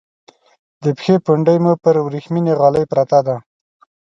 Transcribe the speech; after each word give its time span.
د 0.83 0.85
پښې 0.97 1.15
پونډۍ 1.25 1.57
مو 1.63 1.73
پر 1.83 1.95
ورېښمینې 2.05 2.53
غالی 2.59 2.83
پرته 2.91 3.19
ده. 3.27 3.35